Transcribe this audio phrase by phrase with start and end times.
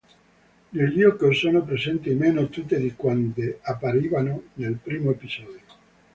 [0.69, 5.59] Nel gioco sono presenti meno tute di quante apparivano nel primo episodio.